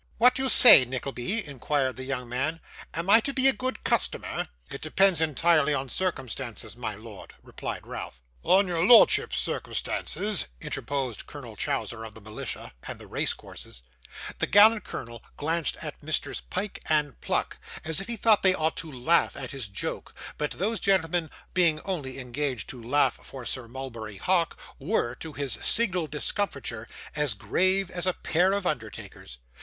[0.17, 2.59] 'What do you say, Nickleby?' inquired the young man;
[2.95, 7.85] 'am I to be a good customer?' 'It depends entirely on circumstances, my lord,' replied
[7.85, 8.19] Ralph.
[8.41, 13.83] 'On your lordship's circumstances,' interposed Colonel Chowser of the Militia and the race courses.
[14.39, 18.77] The gallant colonel glanced at Messrs Pyke and Pluck as if he thought they ought
[18.77, 23.67] to laugh at his joke; but those gentlemen, being only engaged to laugh for Sir
[23.67, 29.37] Mulberry Hawk, were, to his signal discomfiture, as grave as a pair of undertakers.